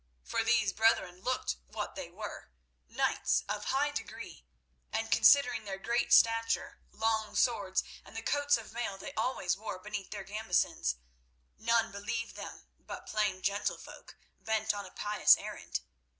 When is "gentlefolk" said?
13.43-14.17